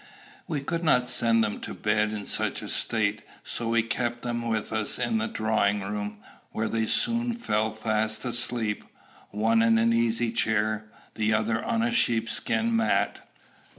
We 0.47 0.61
could 0.61 0.83
not 0.83 1.07
send 1.07 1.43
them 1.43 1.59
to 1.59 1.75
bed 1.75 2.11
in 2.11 2.25
such 2.25 2.63
a 2.63 2.69
state; 2.69 3.21
so 3.43 3.69
we 3.69 3.83
kept 3.83 4.23
them 4.23 4.41
with 4.47 4.73
us 4.73 4.97
in 4.97 5.19
the 5.19 5.27
drawing 5.27 5.81
room, 5.81 6.17
where 6.51 6.67
they 6.67 6.87
soon 6.87 7.33
fell 7.35 7.71
fast 7.71 8.25
asleep, 8.25 8.83
one 9.29 9.61
in 9.61 9.77
an 9.77 9.93
easy 9.93 10.31
chair, 10.31 10.85
the 11.13 11.35
other 11.35 11.63
on 11.63 11.83
a 11.83 11.91
sheepskin 11.93 12.75
mat. 12.75 13.19